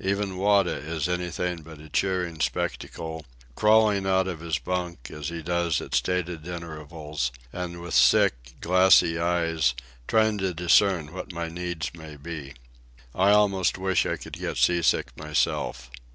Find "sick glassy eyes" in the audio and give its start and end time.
7.94-9.72